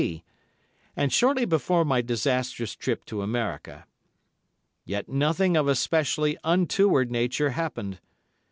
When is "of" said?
5.55-5.67